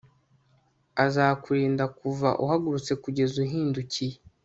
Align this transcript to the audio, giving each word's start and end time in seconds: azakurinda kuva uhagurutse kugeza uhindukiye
azakurinda 1.05 1.83
kuva 1.99 2.29
uhagurutse 2.43 2.91
kugeza 3.03 3.35
uhindukiye 3.45 4.17